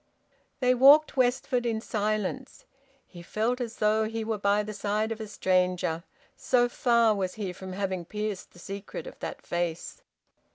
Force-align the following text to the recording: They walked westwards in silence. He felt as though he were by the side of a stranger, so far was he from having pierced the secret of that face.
They 0.61 0.73
walked 0.73 1.15
westwards 1.15 1.67
in 1.67 1.79
silence. 1.79 2.65
He 3.05 3.21
felt 3.21 3.61
as 3.61 3.75
though 3.75 4.05
he 4.05 4.23
were 4.23 4.39
by 4.39 4.63
the 4.63 4.73
side 4.73 5.11
of 5.11 5.21
a 5.21 5.27
stranger, 5.27 6.03
so 6.35 6.67
far 6.67 7.13
was 7.13 7.35
he 7.35 7.53
from 7.53 7.73
having 7.73 8.05
pierced 8.05 8.49
the 8.49 8.57
secret 8.57 9.05
of 9.05 9.19
that 9.19 9.45
face. 9.45 10.01